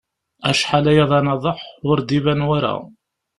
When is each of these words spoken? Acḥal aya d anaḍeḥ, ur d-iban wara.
Acḥal 0.49 0.85
aya 0.91 1.05
d 1.09 1.11
anaḍeḥ, 1.19 1.59
ur 1.89 1.97
d-iban 2.01 2.45
wara. 2.47 2.73